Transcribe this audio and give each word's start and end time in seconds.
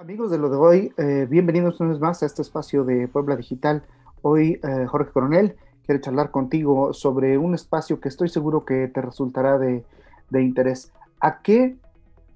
Amigos 0.00 0.30
de 0.30 0.38
lo 0.38 0.48
de 0.48 0.56
hoy, 0.56 0.92
eh, 0.96 1.26
bienvenidos 1.28 1.80
una 1.80 1.90
vez 1.90 1.98
más 1.98 2.22
a 2.22 2.26
este 2.26 2.40
espacio 2.40 2.84
de 2.84 3.08
Puebla 3.08 3.34
Digital. 3.34 3.82
Hoy 4.22 4.60
eh, 4.62 4.86
Jorge 4.86 5.10
Coronel 5.10 5.56
quiere 5.84 6.00
charlar 6.00 6.30
contigo 6.30 6.94
sobre 6.94 7.36
un 7.36 7.52
espacio 7.56 7.98
que 8.00 8.08
estoy 8.08 8.28
seguro 8.28 8.64
que 8.64 8.86
te 8.86 9.02
resultará 9.02 9.58
de, 9.58 9.84
de 10.30 10.42
interés. 10.44 10.92
¿A 11.18 11.42
qué 11.42 11.78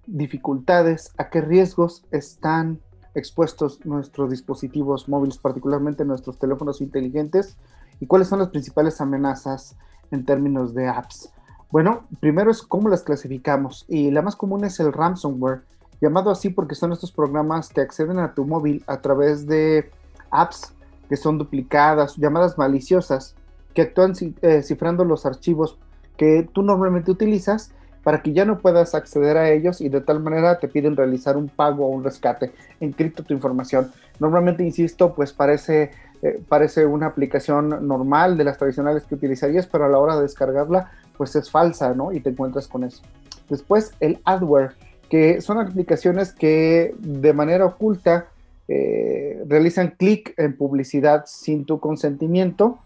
dificultades, 0.08 1.12
a 1.18 1.30
qué 1.30 1.40
riesgos 1.40 2.04
están 2.10 2.80
expuestos 3.14 3.86
nuestros 3.86 4.30
dispositivos 4.30 5.08
móviles, 5.08 5.38
particularmente 5.38 6.04
nuestros 6.04 6.40
teléfonos 6.40 6.80
inteligentes? 6.80 7.56
¿Y 8.00 8.08
cuáles 8.08 8.26
son 8.26 8.40
las 8.40 8.48
principales 8.48 9.00
amenazas 9.00 9.76
en 10.10 10.24
términos 10.24 10.74
de 10.74 10.88
apps? 10.88 11.32
Bueno, 11.70 12.08
primero 12.18 12.50
es 12.50 12.60
cómo 12.60 12.88
las 12.88 13.04
clasificamos 13.04 13.84
y 13.86 14.10
la 14.10 14.20
más 14.20 14.34
común 14.34 14.64
es 14.64 14.80
el 14.80 14.92
ransomware 14.92 15.62
llamado 16.02 16.30
así 16.30 16.50
porque 16.50 16.74
son 16.74 16.92
estos 16.92 17.12
programas 17.12 17.68
que 17.68 17.80
acceden 17.80 18.18
a 18.18 18.34
tu 18.34 18.44
móvil 18.44 18.82
a 18.88 19.00
través 19.00 19.46
de 19.46 19.88
apps 20.30 20.74
que 21.08 21.16
son 21.16 21.38
duplicadas, 21.38 22.16
llamadas 22.16 22.58
maliciosas, 22.58 23.36
que 23.72 23.82
actúan 23.82 24.12
eh, 24.42 24.62
cifrando 24.62 25.04
los 25.04 25.24
archivos 25.24 25.78
que 26.16 26.48
tú 26.52 26.62
normalmente 26.62 27.10
utilizas 27.10 27.72
para 28.02 28.20
que 28.20 28.32
ya 28.32 28.44
no 28.44 28.58
puedas 28.58 28.96
acceder 28.96 29.36
a 29.36 29.50
ellos 29.50 29.80
y 29.80 29.88
de 29.88 30.00
tal 30.00 30.20
manera 30.20 30.58
te 30.58 30.66
piden 30.66 30.96
realizar 30.96 31.36
un 31.36 31.48
pago 31.48 31.86
o 31.86 31.90
un 31.90 32.02
rescate, 32.02 32.52
encripto 32.80 33.22
tu 33.22 33.32
información. 33.32 33.92
Normalmente, 34.18 34.64
insisto, 34.64 35.14
pues 35.14 35.32
parece, 35.32 35.92
eh, 36.22 36.42
parece 36.48 36.84
una 36.84 37.06
aplicación 37.06 37.86
normal 37.86 38.36
de 38.36 38.44
las 38.44 38.58
tradicionales 38.58 39.04
que 39.04 39.14
utilizarías, 39.14 39.68
pero 39.68 39.84
a 39.84 39.88
la 39.88 39.98
hora 39.98 40.16
de 40.16 40.22
descargarla, 40.22 40.90
pues 41.16 41.36
es 41.36 41.48
falsa, 41.48 41.94
¿no? 41.94 42.12
Y 42.12 42.18
te 42.18 42.30
encuentras 42.30 42.66
con 42.66 42.82
eso. 42.82 43.02
Después, 43.48 43.92
el 44.00 44.20
adware 44.24 44.72
que 45.12 45.42
son 45.42 45.58
aplicaciones 45.58 46.32
que 46.32 46.94
de 46.98 47.34
manera 47.34 47.66
oculta 47.66 48.28
eh, 48.66 49.44
realizan 49.46 49.94
clic 49.98 50.32
en 50.38 50.56
publicidad 50.56 51.24
sin 51.26 51.66
tu 51.66 51.80
consentimiento. 51.80 52.78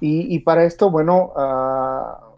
Y, 0.00 0.40
para 0.40 0.64
esto, 0.64 0.90
bueno, 0.90 1.32
ah, 1.36 2.32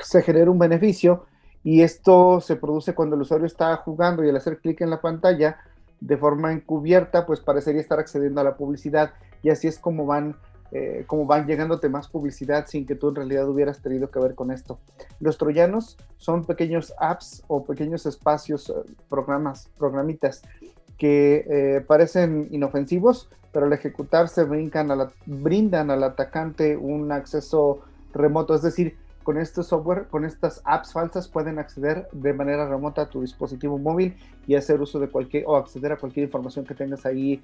se 0.00 0.22
genera 0.22 0.50
un 0.50 0.58
beneficio 0.58 1.26
y 1.62 1.82
esto 1.82 2.40
se 2.40 2.56
produce 2.56 2.94
cuando 2.94 3.14
el 3.14 3.20
usuario 3.20 3.46
está 3.46 3.76
jugando 3.76 4.24
y 4.24 4.30
al 4.30 4.36
hacer 4.36 4.56
clic 4.56 4.80
en 4.80 4.88
la 4.88 5.02
pantalla 5.02 5.58
de 6.00 6.16
forma 6.16 6.50
encubierta, 6.50 7.26
pues 7.26 7.40
parecería 7.40 7.82
estar 7.82 7.98
accediendo 7.98 8.40
a 8.40 8.44
la 8.44 8.56
publicidad. 8.56 9.10
Y 9.42 9.50
así 9.50 9.68
es 9.68 9.78
como 9.78 10.06
van 10.06 10.36
eh, 10.72 11.02
como 11.08 11.26
van 11.26 11.46
llegándote 11.46 11.88
más 11.88 12.06
publicidad 12.06 12.66
sin 12.68 12.86
que 12.86 12.94
tú 12.94 13.08
en 13.08 13.16
realidad 13.16 13.48
hubieras 13.48 13.82
tenido 13.82 14.08
que 14.10 14.20
ver 14.20 14.36
con 14.36 14.52
esto. 14.52 14.78
Los 15.18 15.36
troyanos 15.36 15.96
son 16.16 16.44
pequeños 16.44 16.94
apps 17.00 17.42
o 17.48 17.64
pequeños 17.64 18.06
espacios, 18.06 18.70
eh, 18.70 18.74
programas, 19.08 19.68
programitas 19.76 20.42
que 20.96 21.44
eh, 21.48 21.80
parecen 21.80 22.46
inofensivos, 22.52 23.28
pero 23.52 23.66
al 23.66 23.72
ejecutarse 23.72 24.44
brincan 24.44 24.92
a 24.92 25.10
brindan 25.26 25.90
al 25.90 26.04
atacante 26.04 26.76
un 26.76 27.10
acceso 27.10 27.80
remoto, 28.12 28.54
es 28.54 28.62
decir, 28.62 28.96
con 29.24 29.38
este 29.38 29.64
software, 29.64 30.06
con 30.06 30.24
estas 30.24 30.62
apps 30.64 30.92
falsas 30.92 31.26
pueden 31.26 31.58
acceder 31.58 32.08
de 32.12 32.32
manera 32.32 32.68
remota 32.68 33.02
a 33.02 33.10
tu 33.10 33.22
dispositivo 33.22 33.76
móvil 33.76 34.16
y 34.46 34.54
hacer 34.54 34.80
uso 34.80 35.00
de 35.00 35.08
cualquier 35.08 35.44
o 35.46 35.56
acceder 35.56 35.92
a 35.92 35.96
cualquier 35.96 36.26
información 36.26 36.64
que 36.64 36.74
tengas 36.74 37.04
ahí 37.06 37.42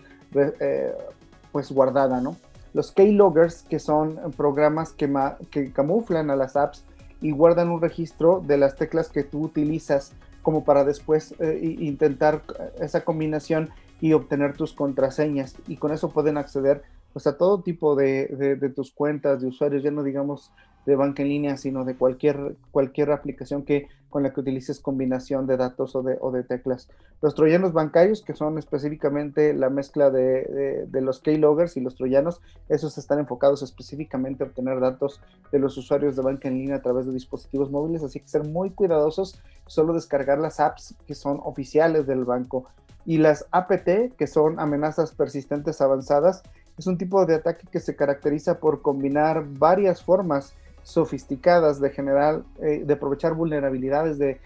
pues 1.53 1.71
guardada, 1.71 2.21
¿no? 2.21 2.37
Los 2.77 2.93
keyloggers, 2.93 3.63
que 3.63 3.79
son 3.79 4.21
programas 4.37 4.93
que, 4.93 5.11
que 5.51 5.73
camuflan 5.73 6.29
a 6.29 6.37
las 6.37 6.57
apps 6.57 6.85
y 7.23 7.31
guardan 7.31 7.71
un 7.71 7.81
registro 7.81 8.43
de 8.47 8.59
las 8.59 8.77
teclas 8.77 9.09
que 9.09 9.25
tú 9.25 9.41
utilizas 9.45 10.13
como 10.43 10.63
para 10.63 10.85
después 10.85 11.35
eh, 11.39 11.59
intentar 11.81 12.43
esa 12.79 13.03
combinación 13.03 13.71
y 13.99 14.13
obtener 14.13 14.59
tus 14.59 14.75
contraseñas. 14.75 15.57
Y 15.67 15.79
con 15.79 15.91
eso 15.91 16.11
pueden 16.11 16.37
acceder 16.37 16.83
pues 17.15 17.27
a 17.27 17.39
todo 17.39 17.63
tipo 17.63 17.97
de, 17.97 18.27
de, 18.61 18.69
tus 18.69 18.93
cuentas 18.93 19.41
de 19.41 19.47
usuarios, 19.47 19.83
ya 19.83 19.91
no 19.91 20.03
digamos 20.03 20.53
de 20.87 20.97
banca 20.97 21.23
en 21.23 21.29
línea, 21.29 21.57
sino 21.57 21.85
de 21.85 21.97
cualquier, 21.97 22.57
cualquier 22.71 23.11
aplicación 23.11 23.65
que, 23.65 23.89
con 24.09 24.23
la 24.23 24.33
que 24.33 24.41
utilices 24.41 24.79
combinación 24.79 25.47
de 25.47 25.57
datos 25.57 25.97
o 25.97 26.03
de, 26.03 26.17
o 26.21 26.31
de 26.31 26.45
teclas. 26.45 26.89
Los 27.21 27.35
troyanos 27.35 27.73
bancarios, 27.73 28.23
que 28.23 28.35
son 28.35 28.57
específicamente 28.57 29.53
la 29.53 29.69
mezcla 29.69 30.11
de, 30.11 30.87
de, 30.89 31.01
los 31.01 31.21
keyloggers 31.21 31.77
y 31.77 31.81
los 31.81 31.97
troyanos, 31.97 32.41
esos 32.69 32.97
están 32.99 33.19
enfocados 33.19 33.63
específicamente 33.63 34.45
a 34.45 34.47
obtener 34.47 34.79
datos 34.79 35.21
de 35.51 35.59
los 35.59 35.77
usuarios 35.77 36.15
de 36.15 36.23
banca 36.23 36.49
en 36.49 36.59
línea 36.59 36.77
a 36.77 36.83
través 36.83 37.07
de 37.07 37.13
dispositivos 37.13 37.71
móviles, 37.71 38.05
así 38.05 38.21
que 38.21 38.29
ser 38.29 38.45
muy 38.45 38.71
cuidadosos, 38.71 39.41
solo 39.67 39.93
descargar 39.93 40.39
las 40.39 40.61
apps 40.61 40.95
que 41.07 41.15
son 41.15 41.41
oficiales 41.43 42.07
del 42.07 42.25
banco. 42.25 42.67
Y 43.05 43.19
las 43.19 43.47
APT, 43.51 44.17
que 44.17 44.27
son 44.27 44.61
amenazas 44.61 45.13
persistentes 45.13 45.81
avanzadas, 45.81 46.43
es 46.79 46.87
un 46.87 46.99
tipo 46.99 47.25
de 47.25 47.37
ataque 47.37 47.67
que 47.71 47.81
se 47.81 47.97
caracteriza 47.97 48.61
por 48.61 48.83
combinar 48.83 49.47
varias 49.59 50.03
formas 50.03 50.55
sofisticadas 50.87 51.81
de 51.81 51.91
general, 51.91 52.45
eh, 52.63 52.85
de 52.87 52.95
aprovechar 52.95 53.35
vulnerabilidades 53.35 54.19
de, 54.19 54.39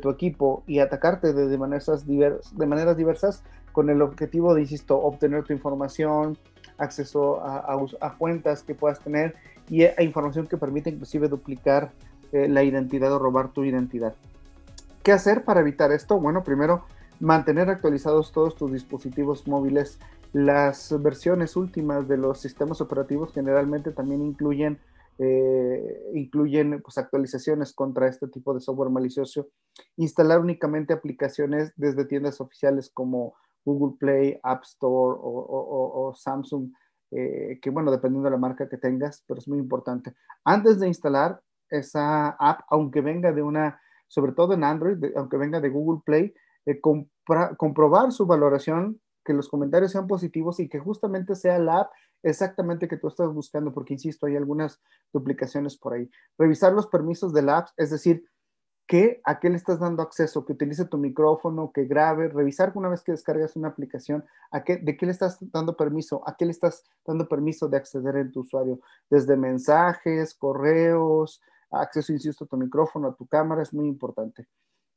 tu 0.00 0.10
equipo 0.10 0.62
y 0.66 0.80
atacarte 0.80 1.32
de, 1.32 1.56
maneras 1.56 2.06
de 2.06 2.66
maneras 2.66 2.96
diversas 2.96 3.42
con 3.72 3.88
el 3.88 4.02
objetivo 4.02 4.54
de, 4.54 4.60
insisto, 4.60 4.98
obtener 4.98 5.44
tu 5.44 5.54
información, 5.54 6.36
acceso 6.76 7.40
a, 7.42 8.14
cuentas 8.18 8.62
que 8.62 8.74
puedas 8.74 9.00
tener 9.00 9.34
y 9.68 9.84
a 9.84 10.02
información 10.02 10.46
que 10.46 10.58
permite 10.58 10.90
inclusive 10.90 11.28
duplicar 11.28 11.90
eh, 12.32 12.48
la 12.48 12.62
identidad 12.62 13.12
o 13.12 13.18
robar 13.18 13.48
tu 13.48 13.64
identidad. 13.64 14.14
¿Qué 15.02 15.10
hacer 15.10 15.42
para 15.42 15.60
evitar 15.60 15.90
esto? 15.90 16.20
Bueno, 16.20 16.44
primero, 16.44 16.84
mantener 17.18 17.70
actualizados 17.70 18.30
todos 18.30 18.54
tus 18.56 18.70
dispositivos 18.70 19.48
móviles 19.48 19.98
las 20.32 20.94
versiones 21.02 21.56
últimas 21.56 22.06
de 22.06 22.18
los 22.18 22.38
sistemas 22.38 22.82
operativos 22.82 23.32
generalmente 23.32 23.90
también 23.92 24.22
incluyen, 24.22 24.78
eh, 25.18 26.10
incluyen 26.14 26.80
pues, 26.82 26.96
actualizaciones 26.96 27.74
contra 27.74 28.06
este 28.08 28.28
tipo 28.28 28.54
de 28.54 28.60
software 28.60 28.90
malicioso. 28.90 29.48
Instalar 29.96 30.40
únicamente 30.40 30.92
aplicaciones 30.92 31.72
desde 31.76 32.04
tiendas 32.04 32.40
oficiales 32.40 32.90
como 32.92 33.34
Google 33.64 33.96
Play, 33.98 34.40
App 34.42 34.62
Store 34.62 35.18
o, 35.20 36.14
Samsung, 36.16 36.70
eh, 37.10 37.58
que 37.60 37.70
bueno, 37.70 37.90
dependiendo 37.90 38.26
de 38.26 38.32
la 38.32 38.38
marca 38.38 38.68
que 38.68 38.78
tengas, 38.78 39.24
pero 39.26 39.38
es 39.38 39.48
muy 39.48 39.58
importante. 39.58 40.14
Antes 40.44 40.78
de 40.78 40.88
instalar 40.88 41.40
esa 41.68 42.30
app, 42.30 42.60
aunque 42.70 43.00
venga 43.00 43.32
de 43.32 43.42
una, 43.42 43.80
sobre 44.06 44.32
todo 44.32 44.54
en 44.54 44.64
Android, 44.64 45.04
aunque 45.16 45.36
venga 45.36 45.60
de 45.60 45.68
Google 45.68 46.00
Play, 46.04 46.34
eh, 46.66 46.80
comprobar 46.80 48.12
su 48.12 48.26
valoración 48.26 49.00
que 49.24 49.34
los 49.34 49.48
comentarios 49.48 49.92
sean 49.92 50.06
positivos 50.06 50.60
y 50.60 50.68
que 50.68 50.78
justamente 50.78 51.34
sea 51.34 51.58
la 51.58 51.80
app 51.80 51.90
exactamente 52.22 52.88
que 52.88 52.96
tú 52.96 53.08
estás 53.08 53.32
buscando, 53.32 53.72
porque 53.72 53.94
insisto, 53.94 54.26
hay 54.26 54.36
algunas 54.36 54.80
duplicaciones 55.12 55.76
por 55.76 55.94
ahí. 55.94 56.10
Revisar 56.38 56.72
los 56.72 56.86
permisos 56.86 57.32
de 57.32 57.42
la 57.42 57.58
app, 57.58 57.68
es 57.76 57.90
decir, 57.90 58.24
a 59.24 59.38
qué 59.38 59.50
le 59.50 59.56
estás 59.56 59.80
dando 59.80 60.02
acceso, 60.02 60.46
que 60.46 60.54
utilice 60.54 60.86
tu 60.86 60.96
micrófono, 60.96 61.72
que 61.72 61.84
grabe, 61.84 62.28
revisar 62.28 62.72
una 62.74 62.88
vez 62.88 63.02
que 63.02 63.12
descargas 63.12 63.54
una 63.54 63.68
aplicación, 63.68 64.24
a 64.50 64.64
qué, 64.64 64.78
de 64.78 64.96
qué 64.96 65.04
le 65.04 65.12
estás 65.12 65.38
dando 65.52 65.76
permiso, 65.76 66.22
a 66.26 66.36
qué 66.36 66.46
le 66.46 66.52
estás 66.52 66.84
dando 67.06 67.28
permiso 67.28 67.68
de 67.68 67.76
acceder 67.76 68.16
en 68.16 68.32
tu 68.32 68.40
usuario, 68.40 68.80
desde 69.10 69.36
mensajes, 69.36 70.34
correos, 70.34 71.42
acceso, 71.70 72.14
insisto, 72.14 72.44
a 72.44 72.48
tu 72.48 72.56
micrófono, 72.56 73.08
a 73.08 73.14
tu 73.14 73.26
cámara, 73.26 73.62
es 73.62 73.74
muy 73.74 73.86
importante. 73.86 74.48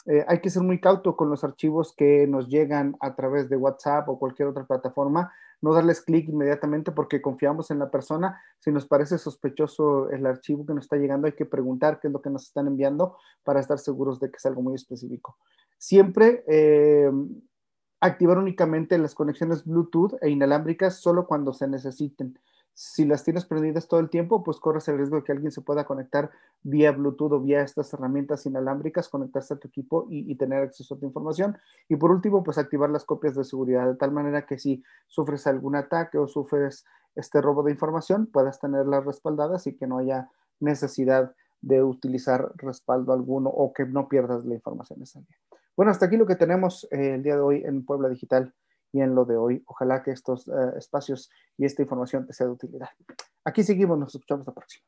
Eh, 0.07 0.25
hay 0.27 0.39
que 0.39 0.49
ser 0.49 0.63
muy 0.63 0.79
cauto 0.79 1.15
con 1.15 1.29
los 1.29 1.43
archivos 1.43 1.93
que 1.95 2.25
nos 2.27 2.47
llegan 2.47 2.95
a 2.99 3.15
través 3.15 3.49
de 3.49 3.57
WhatsApp 3.57 4.09
o 4.09 4.17
cualquier 4.17 4.47
otra 4.47 4.65
plataforma, 4.65 5.31
no 5.61 5.73
darles 5.73 6.01
clic 6.01 6.27
inmediatamente 6.27 6.91
porque 6.91 7.21
confiamos 7.21 7.69
en 7.69 7.79
la 7.79 7.91
persona. 7.91 8.41
Si 8.59 8.71
nos 8.71 8.87
parece 8.87 9.17
sospechoso 9.19 10.09
el 10.09 10.25
archivo 10.25 10.65
que 10.65 10.73
nos 10.73 10.85
está 10.85 10.97
llegando, 10.97 11.27
hay 11.27 11.33
que 11.33 11.45
preguntar 11.45 11.99
qué 11.99 12.07
es 12.07 12.13
lo 12.13 12.21
que 12.21 12.31
nos 12.31 12.43
están 12.47 12.67
enviando 12.67 13.17
para 13.43 13.59
estar 13.59 13.77
seguros 13.77 14.19
de 14.19 14.31
que 14.31 14.37
es 14.37 14.45
algo 14.45 14.63
muy 14.63 14.73
específico. 14.73 15.37
Siempre 15.77 16.43
eh, 16.47 17.11
activar 17.99 18.39
únicamente 18.39 18.97
las 18.97 19.13
conexiones 19.13 19.63
Bluetooth 19.63 20.17
e 20.21 20.29
inalámbricas 20.29 20.99
solo 20.99 21.27
cuando 21.27 21.53
se 21.53 21.67
necesiten 21.67 22.39
si 22.73 23.05
las 23.05 23.23
tienes 23.23 23.45
prendidas 23.45 23.87
todo 23.87 23.99
el 23.99 24.09
tiempo, 24.09 24.43
pues 24.43 24.59
corres 24.59 24.87
el 24.87 24.97
riesgo 24.97 25.17
de 25.17 25.23
que 25.23 25.31
alguien 25.31 25.51
se 25.51 25.61
pueda 25.61 25.85
conectar 25.85 26.31
vía 26.63 26.91
Bluetooth 26.91 27.33
o 27.33 27.39
vía 27.39 27.61
estas 27.61 27.93
herramientas 27.93 28.45
inalámbricas, 28.45 29.09
conectarse 29.09 29.53
a 29.53 29.57
tu 29.57 29.67
equipo 29.67 30.07
y, 30.09 30.33
tener 30.35 30.63
acceso 30.63 30.95
a 30.95 30.99
tu 30.99 31.05
información. 31.05 31.57
Y 31.89 31.97
por 31.97 32.11
último, 32.11 32.43
pues 32.43 32.57
activar 32.57 32.89
las 32.89 33.05
copias 33.05 33.35
de 33.35 33.43
seguridad 33.43 33.87
de 33.87 33.95
tal 33.95 34.11
manera 34.11 34.45
que 34.45 34.57
si 34.57 34.83
sufres 35.07 35.47
algún 35.47 35.75
ataque 35.75 36.17
o 36.17 36.27
sufres 36.27 36.85
este 37.15 37.41
robo 37.41 37.63
de 37.63 37.71
información, 37.71 38.25
puedas 38.25 38.59
tenerlas 38.59 39.05
respaldadas 39.05 39.67
y 39.67 39.75
que 39.75 39.87
no 39.87 39.97
haya 39.99 40.29
necesidad 40.59 41.35
de 41.61 41.83
utilizar 41.83 42.51
respaldo 42.55 43.13
alguno 43.13 43.49
o 43.49 43.73
que 43.73 43.85
no 43.85 44.07
pierdas 44.07 44.45
la 44.45 44.55
información 44.55 45.01
ese 45.01 45.19
día. 45.19 45.37
Bueno, 45.75 45.91
hasta 45.91 46.05
aquí 46.05 46.17
lo 46.17 46.25
que 46.25 46.35
tenemos 46.35 46.87
eh, 46.91 47.15
el 47.15 47.23
día 47.23 47.35
de 47.35 47.41
hoy 47.41 47.63
en 47.65 47.85
Puebla 47.85 48.09
Digital 48.09 48.53
y 48.91 49.01
en 49.01 49.15
lo 49.15 49.25
de 49.25 49.37
hoy. 49.37 49.63
Ojalá 49.65 50.03
que 50.03 50.11
estos 50.11 50.47
eh, 50.47 50.51
espacios 50.77 51.29
y 51.57 51.65
esta 51.65 51.81
información 51.81 52.25
te 52.25 52.33
sea 52.33 52.47
de 52.47 52.53
utilidad. 52.53 52.89
Aquí 53.45 53.63
seguimos, 53.63 53.97
nos 53.97 54.13
escuchamos 54.13 54.45
la 54.45 54.53
próxima. 54.53 54.85